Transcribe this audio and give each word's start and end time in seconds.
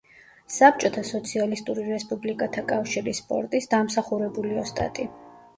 საბჭოთა 0.53 1.03
სოციალისტური 1.09 1.83
რესპუბლიკათა 1.89 2.63
კავშირის 2.73 3.21
სპორტის 3.25 3.71
დამსახურებული 3.75 4.59
ოსტატი. 4.65 5.11